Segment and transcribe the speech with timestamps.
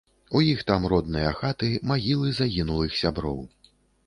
[0.37, 3.39] У іх там родныя хаты, магілы загінулых сяброў.